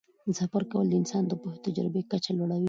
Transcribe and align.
د 0.25 0.29
سفر 0.39 0.63
کول 0.71 0.85
د 0.89 0.93
انسان 1.01 1.23
د 1.27 1.31
پوهې 1.41 1.57
او 1.57 1.63
تجربې 1.65 2.01
کچه 2.11 2.31
لوړوي. 2.37 2.59